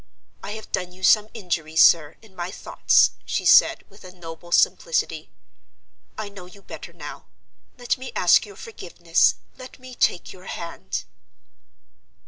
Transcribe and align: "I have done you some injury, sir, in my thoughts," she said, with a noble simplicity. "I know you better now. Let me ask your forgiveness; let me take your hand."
"I 0.41 0.53
have 0.53 0.71
done 0.71 0.91
you 0.91 1.03
some 1.03 1.29
injury, 1.31 1.75
sir, 1.75 2.15
in 2.23 2.35
my 2.35 2.49
thoughts," 2.49 3.11
she 3.23 3.45
said, 3.45 3.83
with 3.87 4.03
a 4.03 4.11
noble 4.11 4.51
simplicity. 4.51 5.29
"I 6.17 6.27
know 6.27 6.47
you 6.47 6.63
better 6.63 6.91
now. 6.91 7.27
Let 7.77 7.99
me 7.99 8.11
ask 8.15 8.43
your 8.43 8.55
forgiveness; 8.55 9.35
let 9.59 9.77
me 9.77 9.93
take 9.93 10.33
your 10.33 10.45
hand." 10.45 11.03